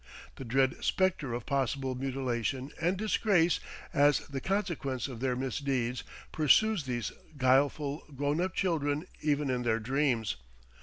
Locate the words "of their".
5.07-5.35